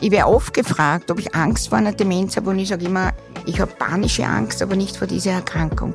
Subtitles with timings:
[0.00, 3.12] Ich werde oft gefragt, ob ich Angst vor einer Demenz habe und ich sage immer,
[3.46, 5.94] ich habe panische Angst, aber nicht vor dieser Erkrankung.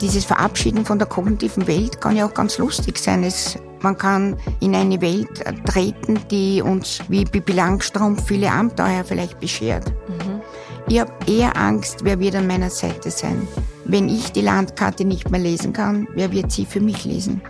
[0.00, 3.24] Dieses Verabschieden von der kognitiven Welt kann ja auch ganz lustig sein.
[3.24, 9.40] Es, man kann in eine Welt treten, die uns wie Bibi Langstrumpf viele Abenteuer vielleicht
[9.40, 9.86] beschert.
[10.08, 10.40] Mhm.
[10.86, 13.48] Ich habe eher Angst, wer wird an meiner Seite sein.
[13.84, 17.40] Wenn ich die Landkarte nicht mehr lesen kann, wer wird sie für mich lesen?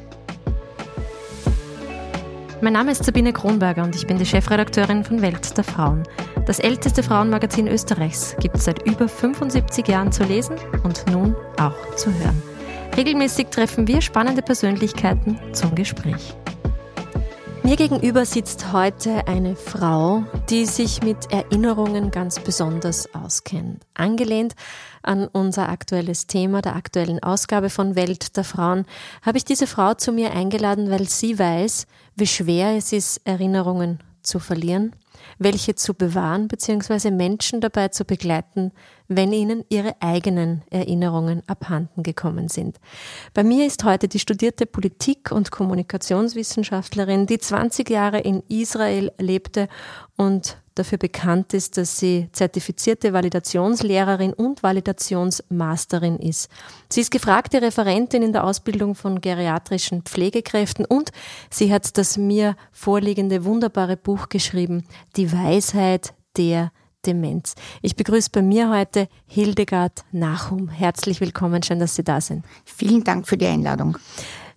[2.65, 6.03] Mein Name ist Sabine Kronberger und ich bin die Chefredakteurin von Welt der Frauen.
[6.46, 11.95] Das älteste Frauenmagazin Österreichs gibt es seit über 75 Jahren zu lesen und nun auch
[11.96, 12.43] zu hören.
[12.96, 16.35] Regelmäßig treffen wir spannende Persönlichkeiten zum Gespräch.
[17.64, 23.82] Mir gegenüber sitzt heute eine Frau, die sich mit Erinnerungen ganz besonders auskennt.
[23.95, 24.54] Angelehnt
[25.03, 28.85] an unser aktuelles Thema der aktuellen Ausgabe von Welt der Frauen
[29.23, 31.87] habe ich diese Frau zu mir eingeladen, weil sie weiß,
[32.17, 34.92] wie schwer es ist, Erinnerungen zu verlieren
[35.39, 37.11] welche zu bewahren bzw.
[37.11, 38.73] Menschen dabei zu begleiten,
[39.09, 42.79] wenn ihnen ihre eigenen Erinnerungen abhanden gekommen sind.
[43.35, 49.69] Bei mir ist heute die studierte Politik- und Kommunikationswissenschaftlerin, die 20 Jahre in Israel lebte
[50.17, 56.50] und dafür bekannt ist, dass sie zertifizierte Validationslehrerin und Validationsmasterin ist.
[56.89, 61.11] Sie ist gefragte Referentin in der Ausbildung von geriatrischen Pflegekräften und
[61.50, 64.84] sie hat das mir vorliegende wunderbare Buch geschrieben,
[65.17, 66.72] Die Weisheit der
[67.06, 67.55] Demenz.
[67.83, 70.69] Ich begrüße bei mir heute Hildegard Nachum.
[70.69, 72.45] Herzlich willkommen, schön, dass Sie da sind.
[72.64, 73.98] Vielen Dank für die Einladung.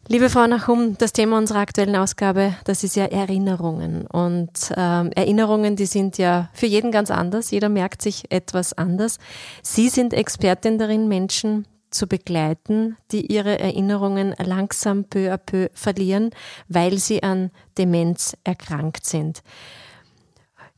[0.09, 4.07] Liebe Frau Nachum, das Thema unserer aktuellen Ausgabe, das ist ja Erinnerungen.
[4.07, 7.51] Und ähm, Erinnerungen, die sind ja für jeden ganz anders.
[7.51, 9.17] Jeder merkt sich etwas anders.
[9.63, 16.29] Sie sind Expertin darin, Menschen zu begleiten, die ihre Erinnerungen langsam peu à peu verlieren,
[16.69, 19.43] weil sie an Demenz erkrankt sind.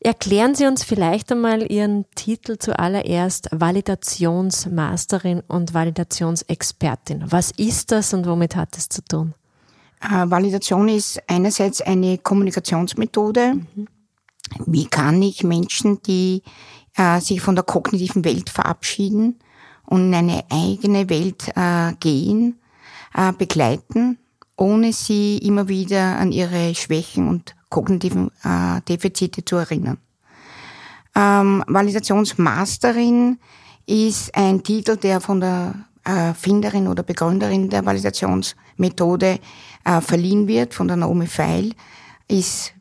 [0.01, 7.25] Erklären Sie uns vielleicht einmal Ihren Titel zuallererst Validationsmasterin und Validationsexpertin.
[7.29, 9.33] Was ist das und womit hat es zu tun?
[10.01, 13.55] Äh, Validation ist einerseits eine Kommunikationsmethode.
[13.55, 13.87] Mhm.
[14.65, 16.43] Wie kann ich Menschen, die
[16.95, 19.39] äh, sich von der kognitiven Welt verabschieden
[19.85, 22.57] und in eine eigene Welt äh, gehen,
[23.13, 24.17] äh, begleiten,
[24.55, 29.97] ohne sie immer wieder an ihre Schwächen und kognitiven äh, Defizite zu erinnern.
[31.15, 33.39] Ähm, Validationsmasterin
[33.85, 39.39] ist ein Titel, der von der Erfinderin oder Begründerin der Validationsmethode
[39.83, 41.73] äh, verliehen wird, von der Naomi Feil,
[42.27, 42.73] ist,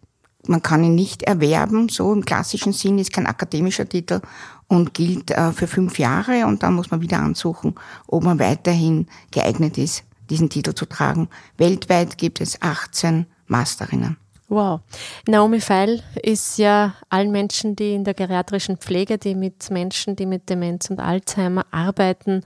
[0.47, 4.21] man kann ihn nicht erwerben, so im klassischen Sinn, ist kein akademischer Titel
[4.69, 7.75] und gilt äh, für fünf Jahre und dann muss man wieder ansuchen,
[8.07, 11.29] ob man weiterhin geeignet ist, diesen Titel zu tragen.
[11.57, 14.17] Weltweit gibt es 18 Masterinnen.
[14.51, 14.81] Wow.
[15.27, 20.25] Naomi Feil ist ja allen Menschen, die in der geriatrischen Pflege, die mit Menschen, die
[20.25, 22.43] mit Demenz und Alzheimer arbeiten,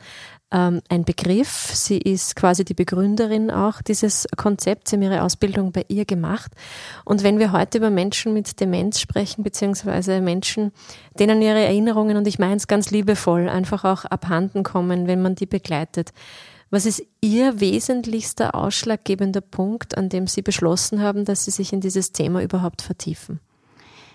[0.50, 1.70] ähm, ein Begriff.
[1.72, 4.90] Sie ist quasi die Begründerin auch dieses Konzepts.
[4.90, 6.50] Sie haben ihre Ausbildung bei ihr gemacht.
[7.04, 10.72] Und wenn wir heute über Menschen mit Demenz sprechen, beziehungsweise Menschen,
[11.20, 15.36] denen ihre Erinnerungen, und ich meine es ganz liebevoll, einfach auch abhanden kommen, wenn man
[15.36, 16.12] die begleitet,
[16.72, 21.82] was ist Ihr wesentlichster ausschlaggebender Punkt, an dem Sie beschlossen haben, dass Sie sich in
[21.82, 23.40] dieses Thema überhaupt vertiefen?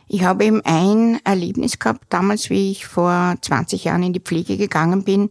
[0.07, 4.57] Ich habe eben ein Erlebnis gehabt, damals, wie ich vor 20 Jahren in die Pflege
[4.57, 5.29] gegangen bin,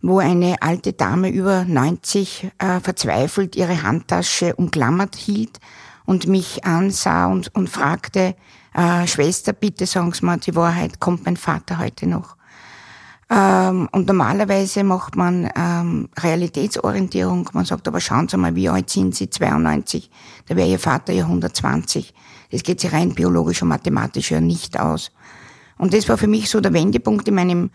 [0.00, 5.60] wo eine alte Dame über 90 äh, verzweifelt ihre Handtasche umklammert hielt
[6.06, 8.34] und mich ansah und, und fragte,
[8.74, 12.36] äh, Schwester, bitte sagen Sie mir die Wahrheit, kommt mein Vater heute noch?
[13.34, 17.48] Ähm, und normalerweise macht man ähm, Realitätsorientierung.
[17.54, 19.30] Man sagt aber, schauen Sie mal, wie alt sind Sie?
[19.30, 20.10] 92.
[20.46, 22.12] Da wäre Ihr Vater ja 120.
[22.50, 25.12] Das geht sich rein biologisch und mathematisch ja nicht aus.
[25.78, 27.70] Und das war für mich so der Wendepunkt in meinem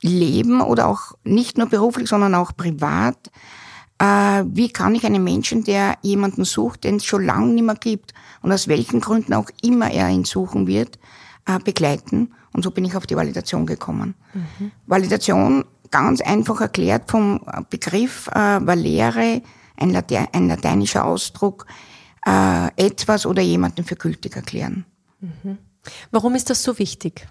[0.00, 3.30] Leben oder auch nicht nur beruflich, sondern auch privat.
[3.98, 7.74] Äh, wie kann ich einen Menschen, der jemanden sucht, den es schon lange nicht mehr
[7.74, 10.98] gibt und aus welchen Gründen auch immer er ihn suchen wird,
[11.44, 12.32] äh, begleiten?
[12.54, 14.14] Und so bin ich auf die Validation gekommen.
[14.32, 14.70] Mhm.
[14.86, 19.42] Validation, ganz einfach erklärt vom Begriff äh, valere,
[19.76, 21.66] ein, Late ein lateinischer Ausdruck,
[22.24, 24.86] äh, etwas oder jemanden für gültig erklären.
[25.20, 25.58] Mhm.
[26.12, 27.26] Warum ist das so wichtig?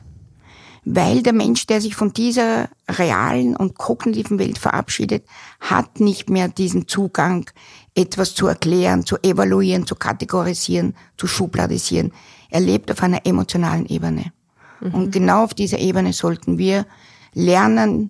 [0.85, 5.25] Weil der Mensch, der sich von dieser realen und kognitiven Welt verabschiedet,
[5.61, 7.49] hat nicht mehr diesen Zugang,
[7.95, 12.11] etwas zu erklären, zu evaluieren, zu kategorisieren, zu schubladisieren.
[12.49, 14.33] Er lebt auf einer emotionalen Ebene.
[14.83, 14.93] Mhm.
[14.93, 16.85] Und genau auf dieser Ebene sollten wir
[17.33, 18.09] lernen,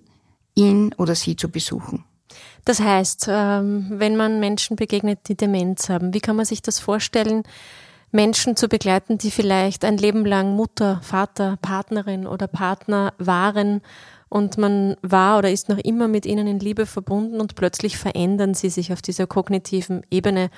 [0.54, 2.04] ihn oder sie zu besuchen.
[2.64, 6.78] Das heißt, ähm, wenn man Menschen begegnet, die Demenz haben, wie kann man sich das
[6.78, 7.42] vorstellen?
[8.10, 13.82] Menschen zu begleiten, die vielleicht ein Leben lang Mutter, Vater, Partnerin oder Partner waren
[14.28, 18.54] und man war oder ist noch immer mit ihnen in Liebe verbunden und plötzlich verändern
[18.54, 20.50] sie sich auf dieser kognitiven Ebene,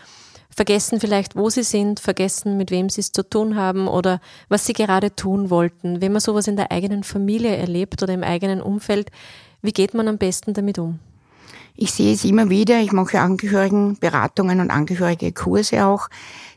[0.57, 4.65] vergessen vielleicht, wo sie sind, vergessen, mit wem sie es zu tun haben oder was
[4.65, 6.01] sie gerade tun wollten.
[6.01, 9.11] Wenn man sowas in der eigenen Familie erlebt oder im eigenen Umfeld,
[9.61, 10.99] wie geht man am besten damit um?
[11.75, 16.09] Ich sehe es immer wieder, ich mache Angehörigenberatungen und angehörige Kurse auch.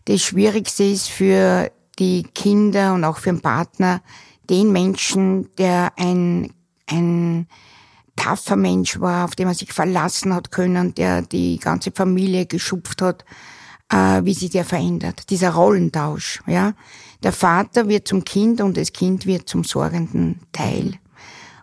[0.06, 1.70] Das Schwierigste ist für
[2.00, 4.02] die Kinder und auch für den Partner,
[4.50, 6.54] den Menschen, der ein,
[6.88, 7.48] ein
[8.16, 13.02] taffer Mensch war, auf den man sich verlassen hat können, der die ganze Familie geschupft
[13.02, 13.26] hat,
[13.90, 15.30] äh, wie sich der verändert.
[15.30, 16.74] Dieser Rollentausch, ja.
[17.24, 20.94] Der Vater wird zum Kind und das Kind wird zum sorgenden Teil.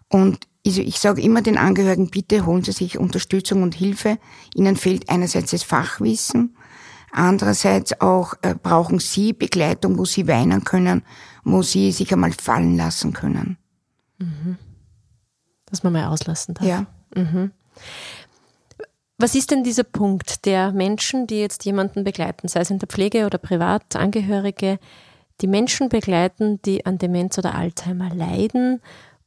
[0.09, 4.19] Und also ich sage immer den Angehörigen, bitte holen Sie sich Unterstützung und Hilfe.
[4.55, 6.57] Ihnen fehlt einerseits das Fachwissen,
[7.13, 11.03] andererseits auch äh, brauchen Sie Begleitung, wo Sie weinen können,
[11.45, 13.59] wo Sie sich einmal fallen lassen können.
[14.19, 14.59] Mhm.
[15.67, 16.67] Dass man mal auslassen darf.
[16.67, 16.87] Ja.
[17.15, 17.53] Mhm.
[19.19, 22.89] Was ist denn dieser Punkt der Menschen, die jetzt jemanden begleiten, sei es in der
[22.89, 24.79] Pflege oder privat, Angehörige,
[25.41, 28.83] die Menschen begleiten, die an Demenz oder Alzheimer leiden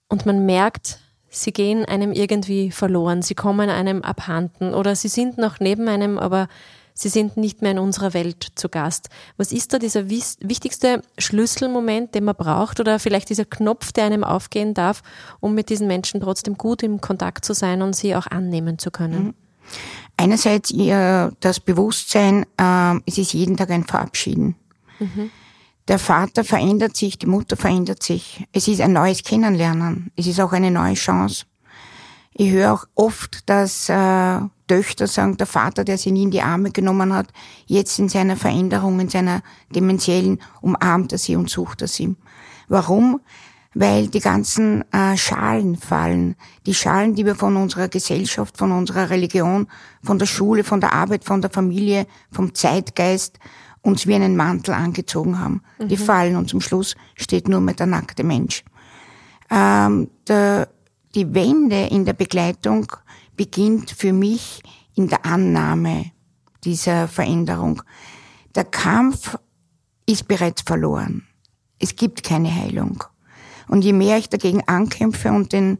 [0.08, 1.00] und man merkt,
[1.30, 6.20] sie gehen einem irgendwie verloren, sie kommen einem abhanden oder sie sind noch neben einem,
[6.20, 6.50] aber
[6.94, 9.10] sie sind nicht mehr in unserer Welt zu Gast.
[9.38, 14.24] Was ist da dieser wichtigste Schlüsselmoment, den man braucht oder vielleicht dieser Knopf, der einem
[14.24, 15.02] aufgehen darf,
[15.40, 18.92] um mit diesen Menschen trotzdem gut im Kontakt zu sein und sie auch annehmen zu
[18.92, 19.24] können?
[19.24, 19.49] Mhm.
[20.18, 20.74] Einerseits
[21.40, 24.56] das Bewusstsein, ähm, es ist jeden Tag ein Verabschieden.
[25.00, 25.32] Mhm.
[25.88, 28.46] Der Vater verändert sich, die Mutter verändert sich.
[28.52, 30.12] Es ist ein neues Kennenlernen.
[30.16, 31.46] Es ist auch eine neue Chance.
[32.34, 36.42] Ich höre auch oft, dass äh, Töchter sagen, der Vater, der sie nie in die
[36.42, 37.28] Arme genommen hat,
[37.66, 39.42] jetzt in seiner Veränderung, in seiner
[39.74, 42.16] dementiellen, umarmt er sie und sucht er sie.
[42.68, 43.20] Warum?
[43.76, 46.36] Weil die ganzen äh, Schalen fallen.
[46.66, 49.68] Die Schalen, die wir von unserer Gesellschaft, von unserer Religion,
[50.04, 53.38] von der Schule, von der Arbeit, von der Familie, vom Zeitgeist
[53.82, 55.62] uns wie einen Mantel angezogen haben.
[55.78, 55.88] Mhm.
[55.88, 58.64] Die fallen und zum Schluss steht nur mehr der nackte Mensch.
[59.50, 60.70] Ähm, der,
[61.16, 62.92] die Wende in der Begleitung
[63.36, 64.62] beginnt für mich
[64.96, 66.12] in der Annahme
[66.64, 67.82] dieser Veränderung.
[68.56, 69.38] Der Kampf
[70.06, 71.28] ist bereits verloren.
[71.80, 73.04] Es gibt keine Heilung.
[73.70, 75.80] Und je mehr ich dagegen ankämpfe und den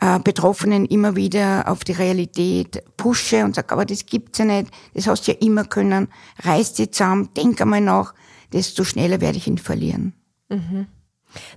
[0.00, 4.70] äh, Betroffenen immer wieder auf die Realität pushe und sage, aber das gibt's ja nicht,
[4.94, 6.08] das hast du ja immer können,
[6.42, 8.14] reiß dich zusammen, denk einmal nach,
[8.52, 10.14] desto schneller werde ich ihn verlieren.
[10.48, 10.86] Mhm.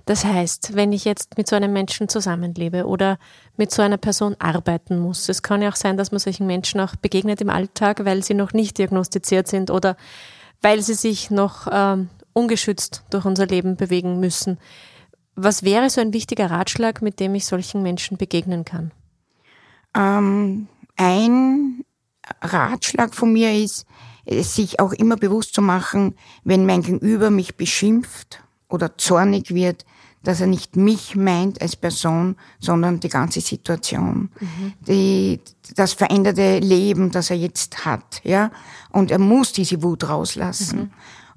[0.04, 3.18] Das heißt, wenn ich jetzt mit so einem Menschen zusammenlebe oder
[3.56, 6.80] mit so einer Person arbeiten muss, es kann ja auch sein, dass man solchen Menschen
[6.80, 9.96] auch begegnet im Alltag, weil sie noch nicht diagnostiziert sind oder
[10.62, 14.58] weil sie sich noch ähm, ungeschützt durch unser Leben bewegen müssen.
[15.40, 18.90] Was wäre so ein wichtiger Ratschlag, mit dem ich solchen Menschen begegnen kann?
[19.94, 21.84] Ähm, ein
[22.42, 23.86] Ratschlag von mir ist,
[24.26, 29.86] sich auch immer bewusst zu machen, wenn mein Gegenüber mich beschimpft oder zornig wird,
[30.24, 34.72] dass er nicht mich meint als Person, sondern die ganze Situation, mhm.
[34.88, 35.40] die,
[35.76, 38.50] das veränderte Leben, das er jetzt hat, ja.
[38.90, 40.78] Und er muss diese Wut rauslassen.
[40.78, 40.90] Mhm.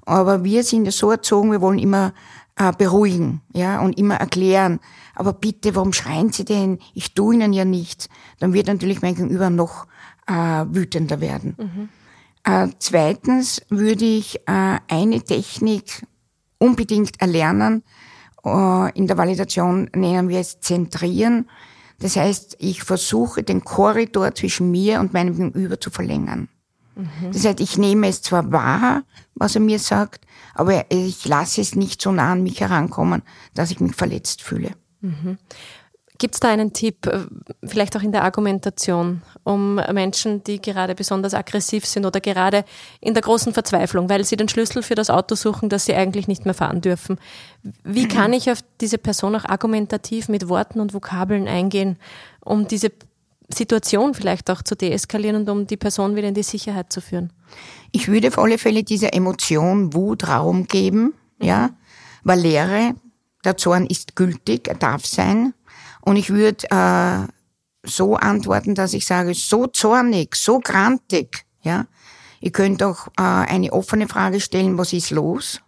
[0.04, 2.12] Aber wir sind ja so erzogen, wir wollen immer
[2.56, 4.80] äh, beruhigen, ja, und immer erklären.
[5.14, 6.78] Aber bitte, warum schreien Sie denn?
[6.94, 8.08] Ich tue Ihnen ja nichts.
[8.38, 9.86] Dann wird natürlich mein Gegenüber noch
[10.26, 11.56] äh, wütender werden.
[11.58, 11.88] Mhm.
[12.44, 16.04] Äh, zweitens würde ich äh, eine Technik
[16.58, 17.82] unbedingt erlernen.
[18.44, 21.48] Äh, in der Validation nennen wir es Zentrieren.
[22.00, 26.48] Das heißt, ich versuche den Korridor zwischen mir und meinem Gegenüber zu verlängern.
[26.96, 27.32] Mhm.
[27.32, 29.04] Das heißt, ich nehme es zwar wahr,
[29.34, 33.22] was er mir sagt, aber ich lasse es nicht so nah an mich herankommen,
[33.54, 34.70] dass ich mich verletzt fühle.
[35.00, 35.38] Mhm.
[36.18, 37.26] Gibt es da einen Tipp, äh,
[37.64, 42.64] vielleicht auch in der Argumentation, um Menschen, die gerade besonders aggressiv sind oder gerade
[43.00, 46.28] in der großen Verzweiflung, weil sie den Schlüssel für das Auto suchen, das sie eigentlich
[46.28, 47.18] nicht mehr fahren dürfen?
[47.82, 51.96] Wie kann ich auf diese Person auch argumentativ mit Worten und Vokabeln eingehen,
[52.40, 52.92] um diese
[53.48, 57.32] Situation vielleicht auch zu deeskalieren und um die Person wieder in die Sicherheit zu führen?
[57.92, 61.46] Ich würde auf alle Fälle dieser Emotion Wut Raum geben, mhm.
[61.46, 61.70] ja.
[62.24, 62.94] Valere,
[63.44, 65.54] der Zorn ist gültig, er darf sein.
[66.00, 67.26] Und ich würde äh,
[67.84, 71.86] so antworten, dass ich sage, so zornig, so grantig, ja.
[72.40, 75.60] Ihr könnt auch äh, eine offene Frage stellen, was ist los,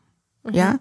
[0.43, 0.55] mhm.
[0.55, 0.79] ja.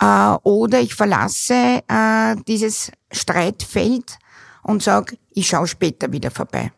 [0.00, 4.18] Äh, oder ich verlasse äh, dieses Streitfeld
[4.62, 6.72] und sage, ich schaue später wieder vorbei.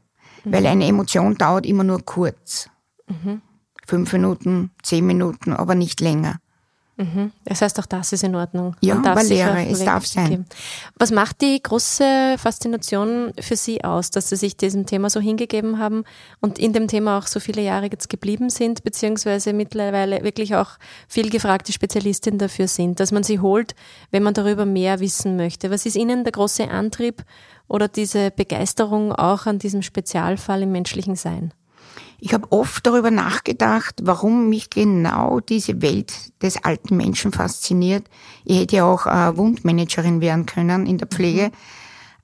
[0.44, 0.52] Mhm.
[0.52, 2.68] Weil eine Emotion dauert immer nur kurz.
[3.08, 3.40] Mhm.
[3.86, 6.40] Fünf Minuten, zehn Minuten, aber nicht länger.
[6.98, 7.32] Mhm.
[7.44, 8.74] Das heißt, auch das ist in Ordnung.
[8.80, 10.30] Ja, Valere, es darf sein.
[10.30, 10.46] Geben.
[10.98, 15.78] Was macht die große Faszination für Sie aus, dass Sie sich diesem Thema so hingegeben
[15.78, 16.04] haben
[16.40, 20.70] und in dem Thema auch so viele Jahre jetzt geblieben sind, beziehungsweise mittlerweile wirklich auch
[21.06, 23.74] viel gefragte Spezialistin dafür sind, dass man sie holt,
[24.10, 25.70] wenn man darüber mehr wissen möchte?
[25.70, 27.24] Was ist Ihnen der große Antrieb
[27.68, 31.52] oder diese Begeisterung auch an diesem Spezialfall im menschlichen Sein?
[32.18, 36.12] Ich habe oft darüber nachgedacht, warum mich genau diese Welt
[36.42, 38.04] des alten Menschen fasziniert.
[38.44, 41.48] Ich hätte ja auch äh, Wundmanagerin werden können in der Pflege.
[41.48, 41.52] Mhm.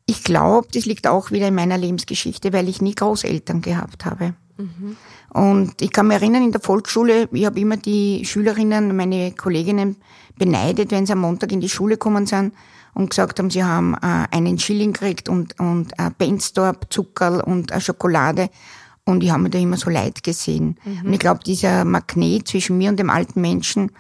[0.07, 4.35] Ich glaube, das liegt auch wieder in meiner Lebensgeschichte, weil ich nie Großeltern gehabt habe.
[4.57, 4.97] Mhm.
[5.33, 9.97] Und ich kann mich erinnern, in der Volksschule, ich habe immer die Schülerinnen, meine Kolleginnen
[10.37, 12.53] beneidet, wenn sie am Montag in die Schule gekommen sind
[12.95, 17.73] und gesagt haben, sie haben äh, einen Schilling gekriegt und, und ein Benstorp, Zuckerl und
[17.73, 18.51] eine Schokolade.
[19.05, 20.79] Und ich habe mir da immer so leid gesehen.
[20.85, 21.07] Mhm.
[21.07, 23.91] Und ich glaube, dieser Magnet zwischen mir und dem alten Menschen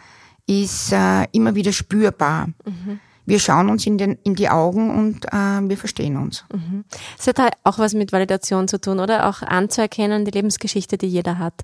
[0.46, 2.48] ist äh, immer wieder spürbar.
[2.64, 3.00] Mhm.
[3.24, 6.44] Wir schauen uns in, den, in die Augen und äh, wir verstehen uns.
[6.52, 6.84] Mhm.
[7.18, 9.28] Es hat halt auch was mit Validation zu tun, oder?
[9.28, 11.62] Auch anzuerkennen, die Lebensgeschichte, die jeder hat,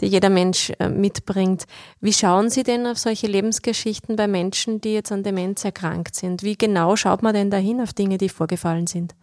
[0.00, 1.64] die jeder Mensch äh, mitbringt.
[2.00, 6.42] Wie schauen Sie denn auf solche Lebensgeschichten bei Menschen, die jetzt an Demenz erkrankt sind?
[6.42, 9.14] Wie genau schaut man denn dahin auf Dinge, die vorgefallen sind?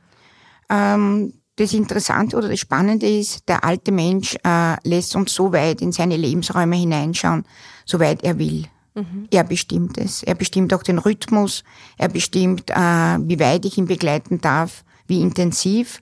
[0.69, 5.81] Ähm, das Interessante oder das Spannende ist, der alte Mensch äh, lässt uns so weit
[5.81, 7.45] in seine Lebensräume hineinschauen,
[7.85, 8.65] soweit er will.
[8.93, 9.27] Mhm.
[9.31, 10.23] Er bestimmt es.
[10.23, 11.63] Er bestimmt auch den Rhythmus.
[11.97, 16.01] Er bestimmt, äh, wie weit ich ihn begleiten darf, wie intensiv.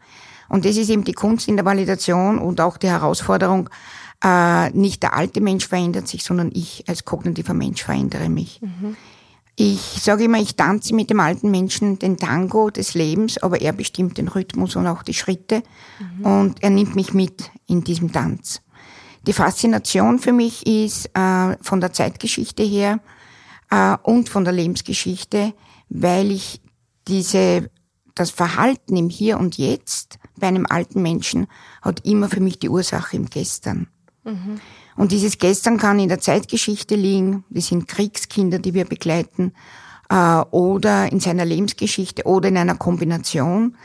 [0.49, 3.69] Und das ist eben die Kunst in der Validation und auch die Herausforderung,
[4.23, 8.61] äh, nicht der alte Mensch verändert sich, sondern ich als kognitiver Mensch verändere mich.
[8.61, 8.95] Mhm.
[9.55, 13.71] Ich sage immer, ich tanze mit dem alten Menschen den Tango des Lebens, aber er
[13.71, 15.61] bestimmt den Rhythmus und auch die Schritte
[15.99, 16.25] mhm.
[16.25, 18.61] und er nimmt mich mit in diesem Tanz.
[19.27, 22.99] Die Faszination für mich ist äh, von der Zeitgeschichte her
[23.69, 25.53] äh, und von der Lebensgeschichte,
[25.89, 26.59] weil ich
[27.07, 27.69] diese
[28.15, 31.47] das Verhalten im Hier und Jetzt bei einem alten Menschen
[31.81, 33.87] hat immer für mich die Ursache im Gestern.
[34.23, 34.59] Mhm.
[34.95, 39.53] Und dieses Gestern kann in der Zeitgeschichte liegen, das sind Kriegskinder, die wir begleiten,
[40.09, 43.75] äh, oder in seiner Lebensgeschichte oder in einer Kombination.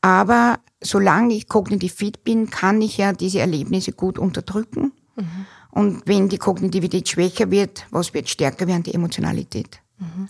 [0.00, 4.92] Aber solange ich kognitiv fit bin, kann ich ja diese Erlebnisse gut unterdrücken.
[5.16, 5.46] Mhm.
[5.70, 8.82] Und wenn die Kognitivität schwächer wird, was wird stärker werden?
[8.82, 9.80] Die Emotionalität.
[9.98, 10.28] Mhm.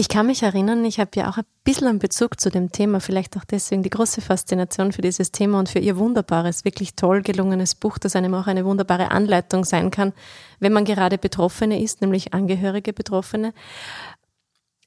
[0.00, 3.00] Ich kann mich erinnern, ich habe ja auch ein bisschen einen Bezug zu dem Thema,
[3.00, 7.20] vielleicht auch deswegen die große Faszination für dieses Thema und für ihr wunderbares, wirklich toll
[7.22, 10.12] gelungenes Buch, das einem auch eine wunderbare Anleitung sein kann,
[10.60, 13.52] wenn man gerade Betroffene ist, nämlich Angehörige Betroffene.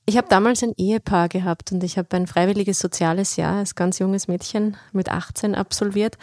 [0.06, 4.00] Ich habe damals ein Ehepaar gehabt und ich habe ein freiwilliges soziales Jahr als ganz
[4.00, 6.18] junges Mädchen mit 18 absolviert.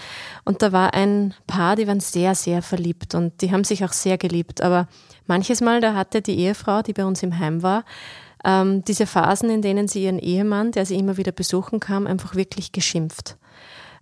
[0.46, 3.92] Und da war ein Paar, die waren sehr, sehr verliebt und die haben sich auch
[3.92, 4.62] sehr geliebt.
[4.62, 4.88] Aber
[5.26, 7.84] manches Mal, da hatte die Ehefrau, die bei uns im Heim war,
[8.44, 12.34] ähm, diese Phasen, in denen sie ihren Ehemann, der sie immer wieder besuchen kam, einfach
[12.34, 13.36] wirklich geschimpft.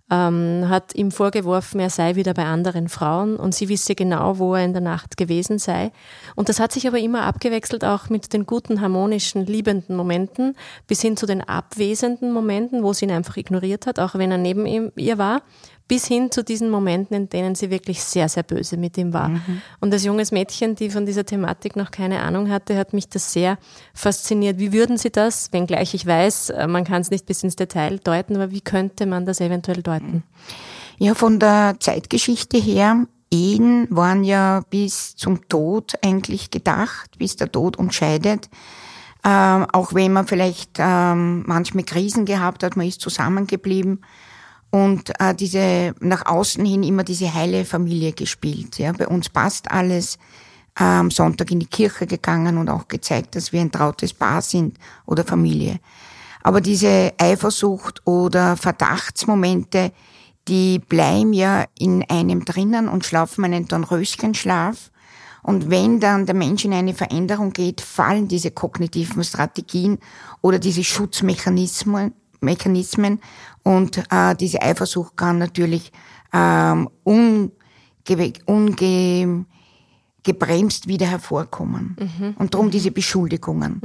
[0.09, 4.55] Ähm, hat ihm vorgeworfen, er sei wieder bei anderen Frauen und sie wisse genau, wo
[4.55, 5.91] er in der Nacht gewesen sei.
[6.35, 10.55] Und das hat sich aber immer abgewechselt, auch mit den guten, harmonischen, liebenden Momenten,
[10.87, 14.37] bis hin zu den abwesenden Momenten, wo sie ihn einfach ignoriert hat, auch wenn er
[14.37, 15.41] neben ihm, ihr war
[15.87, 19.29] bis hin zu diesen Momenten, in denen sie wirklich sehr, sehr böse mit ihm war.
[19.29, 19.61] Mhm.
[19.79, 23.31] Und als junges Mädchen, die von dieser Thematik noch keine Ahnung hatte, hat mich das
[23.31, 23.57] sehr
[23.93, 24.59] fasziniert.
[24.59, 27.99] Wie würden Sie das, wenngleich ich weiß, äh, man kann es nicht bis ins Detail
[27.99, 30.23] deuten, aber wie könnte man das eventuell deuten?
[30.97, 37.51] Ja, von der Zeitgeschichte her, Ehen waren ja bis zum Tod eigentlich gedacht, bis der
[37.51, 38.49] Tod uns scheidet.
[39.23, 44.01] Ähm, auch wenn man vielleicht ähm, manchmal Krisen gehabt hat, man ist zusammengeblieben
[44.69, 48.77] und äh, diese nach außen hin immer diese heile Familie gespielt.
[48.79, 50.17] Ja, bei uns passt alles.
[50.79, 54.41] Äh, am Sonntag in die Kirche gegangen und auch gezeigt, dass wir ein trautes Paar
[54.41, 55.79] sind oder Familie.
[56.43, 59.91] Aber diese Eifersucht oder Verdachtsmomente,
[60.47, 64.91] die bleiben ja in einem drinnen und schlafen einen Dornröschenschlaf.
[65.41, 69.97] Und wenn dann der Mensch in eine Veränderung geht, fallen diese kognitiven Strategien
[70.41, 73.19] oder diese Schutzmechanismen Mechanismen
[73.67, 75.91] und äh, diese Eifersucht kann natürlich
[76.31, 77.51] ähm, unge
[78.45, 79.45] unge
[80.87, 81.97] wieder hervorkommen.
[81.99, 82.35] Mhm.
[82.37, 83.81] Und darum diese Beschuldigungen.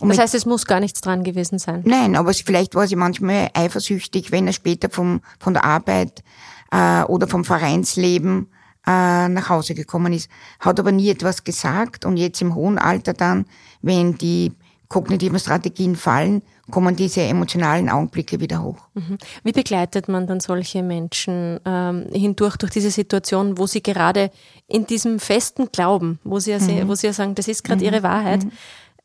[0.00, 0.08] Mhm.
[0.08, 1.82] Das heißt, es muss gar nichts dran gewesen sein?
[1.84, 6.22] Nein, aber vielleicht war sie manchmal eifersüchtig, wenn er später vom, von der Arbeit
[6.70, 8.48] äh, oder vom Vereinsleben
[8.86, 10.30] äh, nach Hause gekommen ist.
[10.60, 13.46] Hat aber nie etwas gesagt und jetzt im hohen Alter dann,
[13.82, 14.52] wenn die
[14.88, 18.78] kognitiven Strategien fallen, kommen diese emotionalen Augenblicke wieder hoch.
[18.94, 19.18] Mhm.
[19.44, 24.30] Wie begleitet man dann solche Menschen ähm, hindurch durch diese Situation, wo sie gerade
[24.66, 26.88] in diesem festen Glauben, wo sie ja, mhm.
[26.88, 27.86] wo sie ja sagen, das ist gerade mhm.
[27.86, 28.52] ihre Wahrheit, mhm.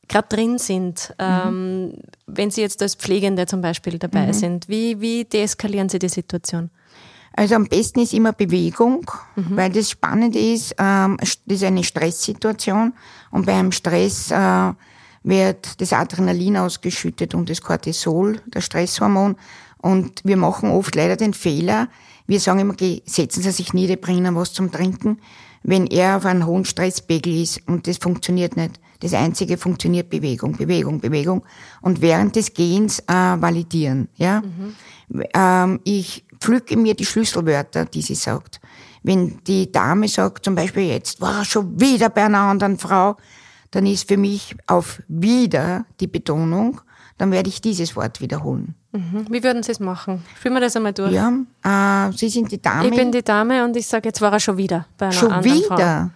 [0.08, 1.94] gerade drin sind, ähm, mhm.
[2.26, 4.34] wenn sie jetzt als Pflegende zum Beispiel dabei mhm.
[4.34, 6.72] sind, wie, wie deeskalieren sie die Situation?
[7.34, 9.56] Also am besten ist immer Bewegung, mhm.
[9.56, 12.94] weil das Spannende ist, ähm, das ist eine Stresssituation
[13.32, 14.74] und beim Stress äh,
[15.24, 19.36] wird das Adrenalin ausgeschüttet und das Cortisol, das Stresshormon.
[19.78, 21.88] Und wir machen oft leider den Fehler,
[22.28, 22.76] wir sagen immer,
[23.06, 25.20] setzen Sie sich nieder, bringen was zum Trinken,
[25.64, 28.80] wenn er auf einem hohen Stresspegel ist und das funktioniert nicht.
[29.02, 31.44] Das einzige funktioniert Bewegung, Bewegung, Bewegung
[31.82, 34.08] und während des Gehens äh, validieren.
[34.16, 35.24] Ja, mhm.
[35.34, 38.62] ähm, ich pflücke mir die Schlüsselwörter, die sie sagt.
[39.04, 43.18] Wenn die Dame sagt, zum Beispiel jetzt war schon wieder bei einer anderen Frau,
[43.72, 46.82] dann ist für mich auf wieder die Betonung,
[47.18, 48.76] dann werde ich dieses Wort wiederholen.
[48.92, 49.26] Mhm.
[49.30, 50.24] Wie würden Sie es machen?
[50.40, 51.14] Führen wir das einmal durch.
[51.14, 51.32] Ja,
[51.64, 52.90] äh, Sie sind die Dame.
[52.90, 55.32] Ich bin die Dame und ich sage, jetzt war er schon wieder bei einer schon
[55.32, 55.78] anderen wieder?
[55.78, 56.10] Frau.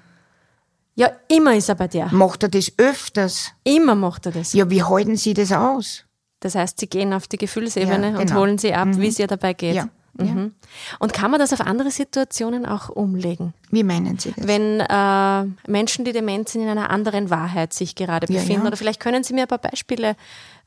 [0.97, 2.07] Ja, immer ist er bei dir.
[2.11, 3.51] Macht er das öfters?
[3.63, 4.53] Immer macht er das.
[4.53, 6.05] Ja, wie halten Sie das aus?
[6.39, 8.21] Das heißt, Sie gehen auf die Gefühlsebene ja, genau.
[8.21, 9.01] und holen Sie ab, mhm.
[9.01, 9.75] wie es ihr dabei geht.
[9.75, 9.89] Ja.
[10.17, 10.53] Mhm.
[10.99, 13.53] Und kann man das auf andere Situationen auch umlegen?
[13.71, 14.47] Wie meinen Sie das?
[14.47, 18.51] Wenn äh, Menschen, die dement sind, in einer anderen Wahrheit sich gerade befinden.
[18.51, 18.67] Ja, ja.
[18.67, 20.15] Oder vielleicht können Sie mir ein paar Beispiele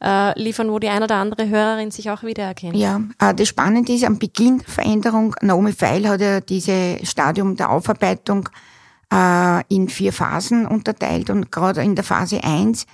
[0.02, 2.76] äh, liefern, wo die eine oder andere Hörerin sich auch wiedererkennt.
[2.76, 7.56] Ja, äh, das Spannende ist, am Beginn der Veränderung, Naomi Feil hat ja dieses Stadium
[7.56, 8.48] der Aufarbeitung
[9.12, 12.86] äh, in vier Phasen unterteilt und gerade in der Phase 1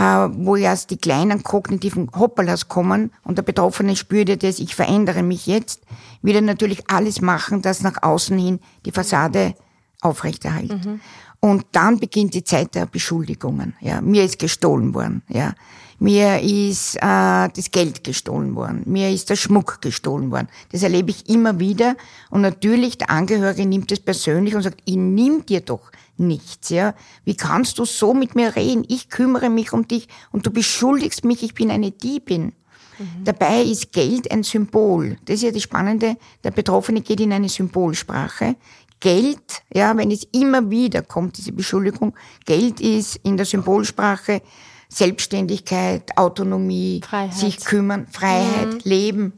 [0.00, 4.74] äh, wo erst die kleinen kognitiven Hoppalas kommen und der Betroffene spürt ja das, ich
[4.74, 5.82] verändere mich jetzt,
[6.22, 9.54] will er natürlich alles machen, dass nach außen hin die Fassade
[10.00, 10.86] aufrechterhält.
[10.86, 11.00] Mhm.
[11.40, 13.74] Und dann beginnt die Zeit der Beschuldigungen.
[13.80, 15.22] Ja, mir ist gestohlen worden.
[15.28, 15.54] Ja,
[15.98, 20.48] mir ist äh, das Geld gestohlen worden, mir ist der Schmuck gestohlen worden.
[20.72, 21.94] Das erlebe ich immer wieder.
[22.30, 26.94] Und natürlich der Angehörige nimmt es persönlich und sagt: Ich nimm dir doch nichts, ja.
[27.24, 28.84] Wie kannst du so mit mir reden?
[28.88, 32.52] Ich kümmere mich um dich und du beschuldigst mich, ich bin eine Diebin.
[32.98, 33.24] Mhm.
[33.24, 35.16] Dabei ist Geld ein Symbol.
[35.24, 36.16] Das ist ja das Spannende.
[36.44, 38.56] Der Betroffene geht in eine Symbolsprache.
[39.00, 44.42] Geld, ja, wenn es immer wieder kommt, diese Beschuldigung, Geld ist in der Symbolsprache
[44.90, 47.34] Selbstständigkeit, Autonomie, Freiheit.
[47.34, 48.80] sich kümmern, Freiheit, mhm.
[48.84, 49.32] Leben.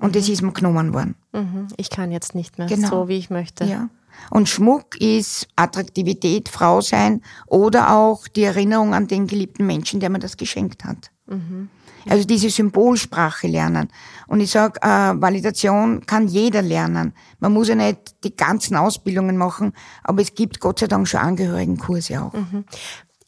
[0.00, 0.12] Und mhm.
[0.12, 1.14] das ist mir genommen worden.
[1.32, 1.68] Mhm.
[1.76, 2.88] Ich kann jetzt nicht mehr genau.
[2.88, 3.64] so, wie ich möchte.
[3.64, 3.90] Ja.
[4.30, 10.10] Und Schmuck ist Attraktivität, Frau sein oder auch die Erinnerung an den geliebten Menschen, der
[10.10, 11.10] mir das geschenkt hat.
[11.26, 11.70] Mhm.
[12.08, 13.88] Also diese Symbolsprache lernen.
[14.26, 17.12] Und ich sage, äh, Validation kann jeder lernen.
[17.38, 19.72] Man muss ja nicht die ganzen Ausbildungen machen,
[20.04, 22.32] aber es gibt Gott sei Dank schon Angehörigenkurse auch.
[22.32, 22.64] Mhm.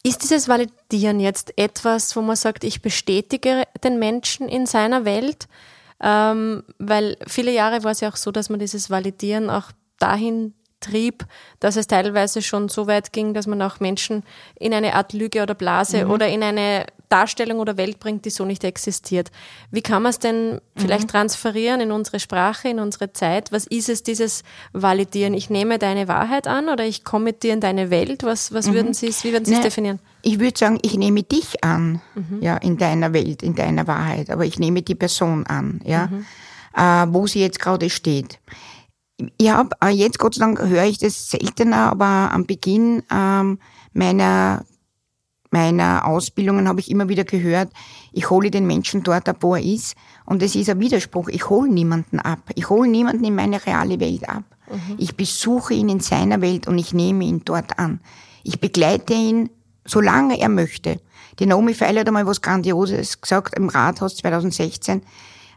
[0.02, 5.46] Ist dieses Validieren jetzt etwas, wo man sagt, ich bestätige den Menschen in seiner Welt?
[6.02, 10.54] Ähm, weil viele Jahre war es ja auch so, dass man dieses Validieren auch dahin
[10.80, 11.26] trieb,
[11.60, 14.22] dass es teilweise schon so weit ging, dass man auch Menschen
[14.58, 16.10] in eine Art Lüge oder Blase mhm.
[16.10, 19.30] oder in eine Darstellung oder Welt bringt, die so nicht existiert.
[19.70, 21.08] Wie kann man es denn vielleicht mhm.
[21.08, 23.52] transferieren in unsere Sprache, in unsere Zeit?
[23.52, 25.34] Was ist es, dieses Validieren?
[25.34, 28.22] Ich nehme deine Wahrheit an oder ich komme mit dir in deine Welt?
[28.22, 28.74] Was, was mhm.
[28.74, 29.98] würden Sie, wie würden Sie es definieren?
[30.22, 32.38] Ich würde sagen, ich nehme dich an, mhm.
[32.40, 36.26] ja, in deiner Welt, in deiner Wahrheit, aber ich nehme die Person an, ja, mhm.
[36.76, 38.38] äh, wo sie jetzt gerade steht.
[39.36, 43.58] Ich habe äh, jetzt Gott sei Dank höre ich das seltener, aber am Beginn ähm,
[43.92, 44.64] meiner
[45.50, 47.72] meiner Ausbildungen habe ich immer wieder gehört,
[48.12, 49.96] ich hole den Menschen dort ab, wo er ist.
[50.24, 51.28] Und es ist ein Widerspruch.
[51.28, 52.38] Ich hole niemanden ab.
[52.54, 54.44] Ich hole niemanden in meine reale Welt ab.
[54.70, 54.96] Mhm.
[54.98, 58.00] Ich besuche ihn in seiner Welt und ich nehme ihn dort an.
[58.44, 59.50] Ich begleite ihn,
[59.84, 61.00] solange er möchte.
[61.38, 65.02] Die Naomi Feil hat einmal was Grandioses gesagt im Rathaus 2016.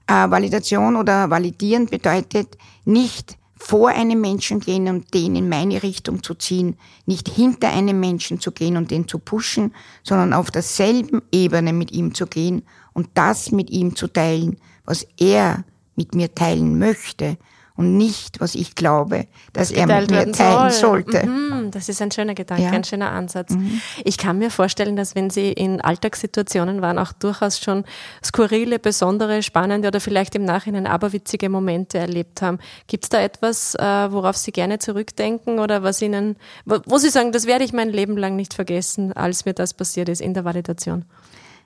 [0.07, 6.21] Äh, Validation oder validieren bedeutet nicht, vor einem Menschen gehen und den in meine Richtung
[6.21, 9.73] zu ziehen, nicht hinter einem Menschen zu gehen und den zu pushen,
[10.03, 15.07] sondern auf derselben Ebene mit ihm zu gehen und das mit ihm zu teilen, was
[15.17, 15.63] er
[15.95, 17.37] mit mir teilen möchte
[17.75, 21.03] und nicht, was ich glaube, dass er mit mir teilen soll.
[21.03, 21.25] sollte.
[21.25, 22.69] Mhm, das ist ein schöner Gedanke, ja.
[22.69, 23.51] ein schöner Ansatz.
[23.51, 23.81] Mhm.
[24.03, 27.83] Ich kann mir vorstellen, dass wenn Sie in Alltagssituationen waren, auch durchaus schon
[28.23, 32.59] skurrile, besondere, spannende oder vielleicht im Nachhinein aberwitzige Momente erlebt haben.
[32.85, 33.81] Gibt es da etwas, äh,
[34.11, 38.17] worauf Sie gerne zurückdenken oder was Ihnen, wo Sie sagen, das werde ich mein Leben
[38.17, 41.05] lang nicht vergessen, als mir das passiert ist in der Validation?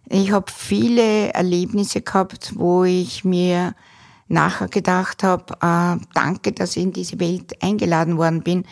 [0.10, 3.76] Ich habe viele Erlebnisse gehabt, wo ich mir
[4.28, 8.66] nachher gedacht habe, äh, danke, dass ich in diese Welt eingeladen worden bin.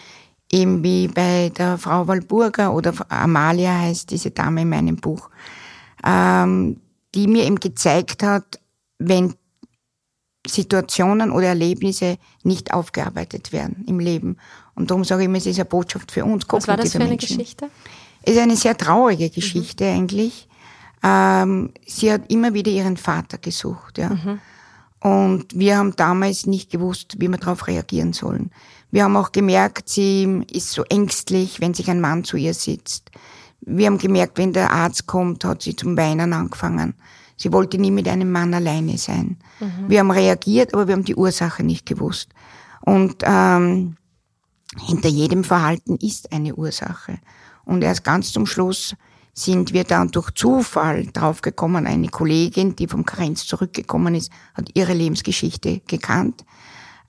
[0.52, 5.30] Eben wie bei der Frau Walburger oder Amalia heißt diese Dame in meinem Buch.
[6.06, 6.80] ähm,
[7.16, 8.60] die mir eben gezeigt hat,
[9.00, 9.34] wenn
[10.46, 14.38] Situationen oder Erlebnisse nicht aufgearbeitet werden im Leben.
[14.76, 16.46] Und darum sage ich immer, es ist eine Botschaft für uns.
[16.50, 17.38] Was war das für eine Menschen.
[17.38, 17.70] Geschichte?
[18.22, 19.98] Es ist eine sehr traurige Geschichte mhm.
[19.98, 20.48] eigentlich.
[21.02, 24.10] Ähm, sie hat immer wieder ihren Vater gesucht, ja.
[24.10, 24.40] Mhm.
[25.06, 28.50] Und wir haben damals nicht gewusst, wie wir darauf reagieren sollen.
[28.90, 33.12] Wir haben auch gemerkt, sie ist so ängstlich, wenn sich ein Mann zu ihr sitzt.
[33.62, 36.96] Wir haben gemerkt, wenn der Arzt kommt, hat sie zum Weinen angefangen.
[37.38, 39.38] Sie wollte nie mit einem Mann alleine sein.
[39.60, 39.90] Mhm.
[39.90, 42.30] Wir haben reagiert, aber wir haben die Ursache nicht gewusst.
[42.82, 43.98] Und ähm,
[44.88, 47.20] hinter jedem Verhalten ist eine Ursache.
[47.64, 48.96] Und erst ganz zum Schluss
[49.38, 51.86] sind wir dann durch Zufall draufgekommen.
[51.86, 56.46] Eine Kollegin, die vom Karenz zurückgekommen ist, hat ihre Lebensgeschichte gekannt.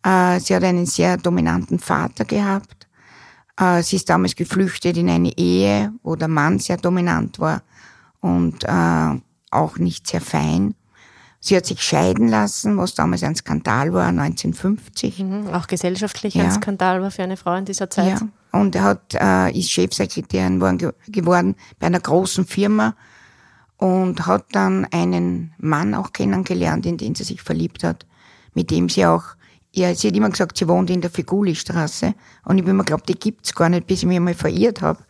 [0.02, 2.88] Äh, sie hat einen sehr dominanten Vater gehabt.
[3.56, 7.62] Äh, sie ist damals geflüchtet in eine Ehe, wo der Mann sehr dominant war
[8.20, 9.20] und äh,
[9.52, 10.74] auch nicht sehr fein.
[11.38, 15.20] Sie hat sich scheiden lassen, was damals ein Skandal war, 1950.
[15.20, 16.42] Mhm, auch gesellschaftlich ja.
[16.42, 18.20] ein Skandal war für eine Frau in dieser Zeit.
[18.20, 18.28] Ja.
[18.52, 20.60] Und er hat, äh, ist Chefsekretärin
[21.08, 22.94] geworden bei einer großen Firma
[23.76, 28.06] und hat dann einen Mann auch kennengelernt, in den sie sich verliebt hat,
[28.54, 29.24] mit dem sie auch,
[29.72, 33.08] ja, sie hat immer gesagt, sie wohnt in der Figuli-Straße und ich habe immer geglaubt,
[33.08, 35.04] die gibt's gar nicht, bis ich mich einmal verirrt habe.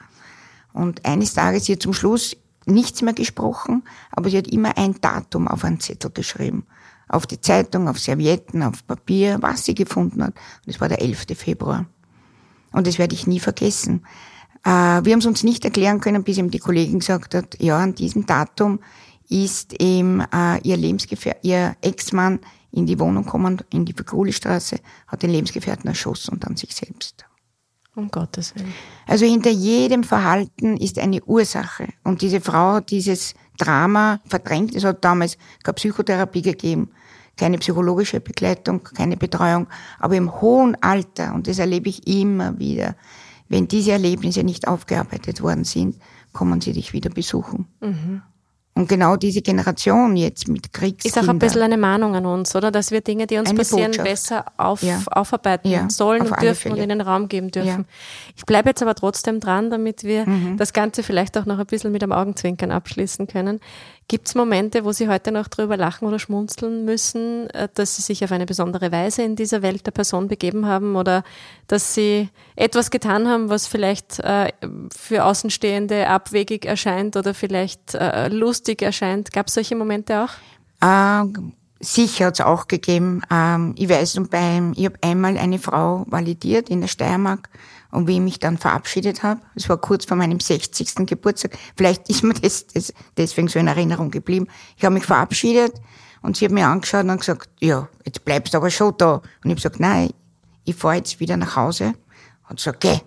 [0.73, 5.47] Und eines Tages, sie zum Schluss nichts mehr gesprochen, aber sie hat immer ein Datum
[5.49, 6.67] auf einen Zettel geschrieben.
[7.09, 10.35] Auf die Zeitung, auf Servietten, auf Papier, was sie gefunden hat.
[10.35, 11.27] Und es war der 11.
[11.37, 11.87] Februar.
[12.77, 14.05] Und das werde ich nie vergessen.
[14.63, 17.79] Äh, wir haben es uns nicht erklären können, bis ihm die Kollegin gesagt hat, ja,
[17.79, 18.81] an diesem Datum
[19.31, 22.39] ist ihm äh, ihr Lebensgefährte, ihr Ex-Mann
[22.73, 27.25] in die Wohnung gekommen, in die Figuli-Straße, hat den Lebensgefährten erschossen und dann sich selbst.
[27.95, 28.75] Um Gottes Willen.
[29.07, 31.89] Also hinter jedem Verhalten ist eine Ursache.
[32.05, 34.75] Und diese Frau hat dieses Drama verdrängt.
[34.75, 36.91] Es hat damals keine Psychotherapie gegeben,
[37.37, 39.67] keine psychologische Begleitung, keine Betreuung.
[39.99, 42.97] Aber im hohen Alter, und das erlebe ich immer wieder,
[43.49, 45.97] wenn diese Erlebnisse nicht aufgearbeitet worden sind,
[46.33, 47.67] kommen sie dich wieder besuchen.
[47.81, 48.23] Mhm.
[48.77, 51.23] Und genau diese Generation jetzt mit Kriegskindern.
[51.23, 52.71] Ist auch ein bisschen eine Mahnung an uns, oder?
[52.71, 54.07] Dass wir Dinge, die uns eine passieren, Botschaft.
[54.07, 55.01] besser auf, ja.
[55.11, 57.69] aufarbeiten ja, sollen und dürfen und in den Raum geben dürfen.
[57.69, 57.85] Ja.
[58.37, 60.59] Ich bleibe jetzt aber trotzdem dran, damit wir mhm.
[60.59, 63.61] das Ganze vielleicht auch noch ein bisschen mit einem Augenzwinkern abschließen können.
[64.09, 68.03] Gibt es Momente, wo Sie heute noch drüber lachen oder schmunzeln müssen, äh, dass Sie
[68.03, 71.25] sich auf eine besondere Weise in dieser Welt der Person begeben haben oder
[71.67, 74.53] dass Sie etwas getan haben, was vielleicht äh,
[74.97, 79.33] für Außenstehende abwegig erscheint oder vielleicht äh, lustig erscheint?
[79.33, 80.31] Gab es solche Momente auch?
[80.81, 83.23] Ähm, sicher hat es auch gegeben.
[83.29, 87.49] Ähm, ich weiß, beim, ich habe einmal eine Frau validiert in der Steiermark
[87.97, 91.07] und wie ich mich dann verabschiedet habe, es war kurz vor meinem 60.
[91.07, 94.49] Geburtstag, vielleicht ist mir das, das deswegen so in Erinnerung geblieben.
[94.77, 95.73] Ich habe mich verabschiedet
[96.21, 99.15] und sie hat mir angeschaut und gesagt, ja, jetzt bleibst du aber schon da.
[99.15, 100.11] Und ich habe gesagt, nein,
[100.65, 101.95] ich fahre jetzt wieder nach Hause.
[102.51, 103.01] Und gesagt, geh,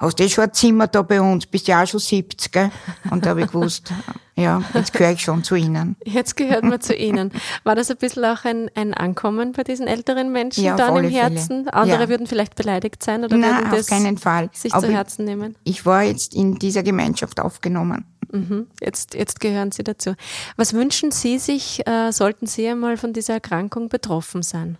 [0.00, 2.70] hast du eh schon ein Zimmer da bei uns, bist ja auch schon 70, gell?
[3.10, 3.92] Und da habe ich gewusst,
[4.34, 5.96] ja, jetzt gehöre ich schon zu Ihnen.
[6.04, 7.30] Jetzt gehört man zu Ihnen.
[7.64, 11.10] War das ein bisschen auch ein, ein Ankommen bei diesen älteren Menschen ja, dann im
[11.10, 11.64] Herzen?
[11.64, 11.74] Fälle.
[11.74, 12.08] Andere ja.
[12.08, 14.50] würden vielleicht beleidigt sein oder Nein, würden das auf keinen Fall.
[14.52, 15.56] sich Aber zu Herzen nehmen?
[15.64, 18.06] Ich war jetzt in dieser Gemeinschaft aufgenommen.
[18.32, 18.68] Mhm.
[18.80, 20.14] Jetzt, jetzt gehören Sie dazu.
[20.56, 24.78] Was wünschen Sie sich, äh, sollten Sie einmal von dieser Erkrankung betroffen sein?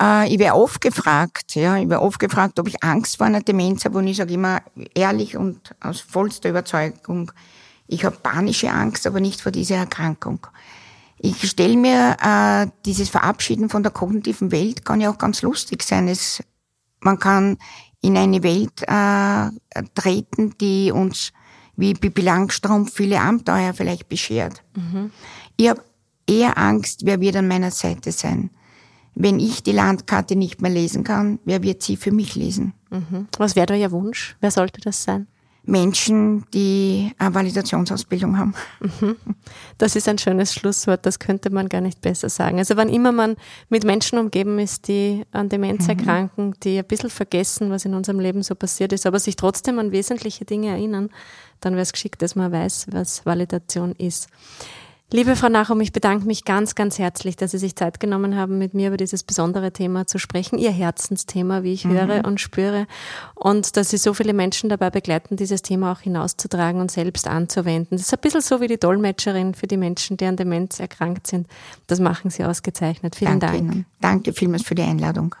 [0.00, 3.40] Äh, ich werde oft gefragt, ja, ich werde oft gefragt, ob ich Angst vor einer
[3.40, 4.62] Demenz habe und ich sage immer
[4.94, 7.32] ehrlich und aus vollster Überzeugung,
[7.86, 10.46] ich habe panische Angst, aber nicht vor dieser Erkrankung.
[11.18, 15.82] Ich stelle mir äh, dieses Verabschieden von der kognitiven Welt kann ja auch ganz lustig
[15.82, 16.08] sein.
[16.08, 16.42] Es,
[17.00, 17.58] man kann
[18.00, 21.32] in eine Welt äh, treten, die uns
[21.76, 24.62] wie Bibi Langstrumpf viele Abenteuer vielleicht beschert.
[24.76, 25.10] Mhm.
[25.56, 25.82] Ich habe
[26.26, 28.50] eher Angst, wer wird an meiner Seite sein.
[29.14, 32.74] Wenn ich die Landkarte nicht mehr lesen kann, wer wird sie für mich lesen?
[32.90, 33.28] Mhm.
[33.38, 34.36] Was wäre da Ihr Wunsch?
[34.40, 35.26] Wer sollte das sein?
[35.66, 38.54] Menschen, die eine Validationsausbildung haben.
[38.80, 39.16] Mhm.
[39.78, 42.58] Das ist ein schönes Schlusswort, das könnte man gar nicht besser sagen.
[42.58, 43.36] Also wann immer man
[43.70, 45.90] mit Menschen umgeben ist, die an Demenz mhm.
[45.90, 49.78] erkranken, die ein bisschen vergessen, was in unserem Leben so passiert ist, aber sich trotzdem
[49.78, 51.08] an wesentliche Dinge erinnern,
[51.60, 54.28] dann wäre es geschickt, dass man weiß, was Validation ist.
[55.12, 58.58] Liebe Frau Nachum, ich bedanke mich ganz, ganz herzlich, dass Sie sich Zeit genommen haben,
[58.58, 60.58] mit mir über dieses besondere Thema zu sprechen.
[60.58, 61.92] Ihr Herzensthema, wie ich mhm.
[61.92, 62.86] höre und spüre.
[63.34, 67.96] Und dass Sie so viele Menschen dabei begleiten, dieses Thema auch hinauszutragen und selbst anzuwenden.
[67.96, 71.28] Das ist ein bisschen so wie die Dolmetscherin für die Menschen, die an Demenz erkrankt
[71.28, 71.46] sind.
[71.86, 73.14] Das machen Sie ausgezeichnet.
[73.14, 73.72] Vielen Danke Dank.
[73.72, 73.86] Ihnen.
[74.00, 75.36] Danke vielmals für die Einladung.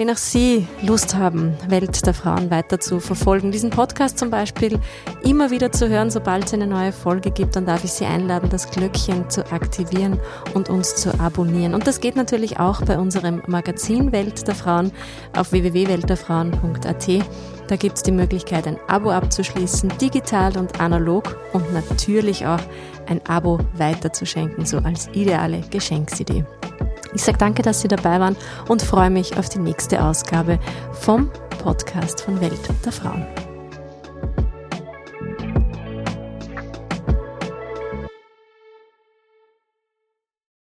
[0.00, 4.80] Wenn auch Sie Lust haben, Welt der Frauen weiter zu verfolgen, diesen Podcast zum Beispiel
[5.22, 8.48] immer wieder zu hören, sobald es eine neue Folge gibt, dann darf ich Sie einladen,
[8.48, 10.18] das Glöckchen zu aktivieren
[10.54, 11.74] und uns zu abonnieren.
[11.74, 14.90] Und das geht natürlich auch bei unserem Magazin Welt der Frauen
[15.36, 17.08] auf www.weltderfrauen.at.
[17.68, 22.60] Da gibt es die Möglichkeit, ein Abo abzuschließen, digital und analog und natürlich auch
[23.06, 26.46] ein Abo weiterzuschenken, so als ideale Geschenksidee.
[27.14, 28.36] Ich sage danke, dass Sie dabei waren
[28.68, 30.58] und freue mich auf die nächste Ausgabe
[30.92, 31.30] vom
[31.62, 33.49] Podcast von Welt der Frauen.